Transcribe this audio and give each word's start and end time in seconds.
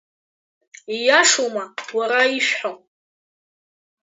Ииашоума, 0.95 1.63
уара, 1.97 2.19
ишәҳәо? 2.37 2.71